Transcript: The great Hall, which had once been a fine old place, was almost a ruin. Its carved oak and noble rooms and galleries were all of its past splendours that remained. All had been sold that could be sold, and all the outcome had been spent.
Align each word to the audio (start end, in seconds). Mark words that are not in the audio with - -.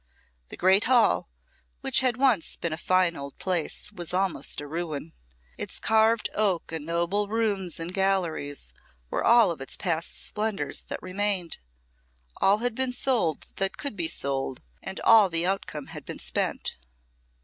The 0.49 0.57
great 0.57 0.85
Hall, 0.85 1.29
which 1.81 1.99
had 1.99 2.17
once 2.17 2.55
been 2.55 2.73
a 2.73 2.77
fine 2.79 3.15
old 3.15 3.37
place, 3.37 3.91
was 3.91 4.15
almost 4.15 4.59
a 4.59 4.65
ruin. 4.65 5.13
Its 5.59 5.77
carved 5.77 6.27
oak 6.33 6.71
and 6.71 6.87
noble 6.87 7.27
rooms 7.27 7.79
and 7.79 7.93
galleries 7.93 8.73
were 9.11 9.23
all 9.23 9.51
of 9.51 9.61
its 9.61 9.77
past 9.77 10.17
splendours 10.19 10.79
that 10.87 11.03
remained. 11.03 11.59
All 12.37 12.57
had 12.65 12.73
been 12.73 12.93
sold 12.93 13.51
that 13.57 13.77
could 13.77 13.95
be 13.95 14.07
sold, 14.07 14.63
and 14.81 14.99
all 15.01 15.29
the 15.29 15.45
outcome 15.45 15.85
had 15.85 16.03
been 16.03 16.17
spent. 16.17 16.77